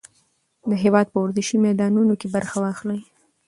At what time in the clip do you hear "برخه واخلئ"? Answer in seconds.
2.35-2.99